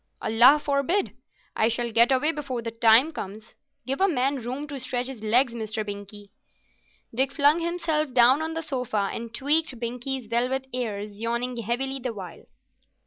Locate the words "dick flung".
7.13-7.59